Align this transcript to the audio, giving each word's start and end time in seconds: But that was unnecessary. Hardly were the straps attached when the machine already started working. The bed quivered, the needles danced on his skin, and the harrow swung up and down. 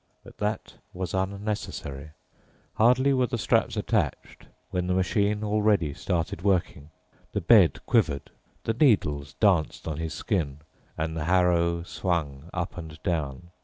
But 0.23 0.39
that 0.39 0.77
was 0.93 1.13
unnecessary. 1.13 2.09
Hardly 2.73 3.13
were 3.13 3.27
the 3.27 3.37
straps 3.37 3.77
attached 3.77 4.47
when 4.71 4.87
the 4.87 4.95
machine 4.95 5.43
already 5.43 5.93
started 5.93 6.41
working. 6.41 6.89
The 7.33 7.41
bed 7.41 7.85
quivered, 7.85 8.31
the 8.63 8.73
needles 8.73 9.33
danced 9.35 9.87
on 9.87 9.97
his 9.97 10.15
skin, 10.15 10.61
and 10.97 11.15
the 11.15 11.25
harrow 11.25 11.83
swung 11.83 12.49
up 12.51 12.77
and 12.79 12.97
down. 13.03 13.51